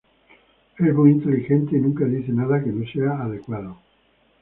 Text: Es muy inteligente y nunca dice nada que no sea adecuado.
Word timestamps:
Es 0.79 0.93
muy 0.95 1.11
inteligente 1.11 1.77
y 1.77 1.79
nunca 1.79 2.05
dice 2.05 2.31
nada 2.31 2.59
que 2.63 2.71
no 2.71 2.83
sea 2.91 3.21
adecuado. 3.21 3.77